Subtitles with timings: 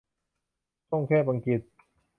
[0.87, 1.61] ช่องแคบอังกฤษ